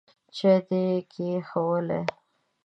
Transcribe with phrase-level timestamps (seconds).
[0.35, 2.01] چای دي کښېښوولې؟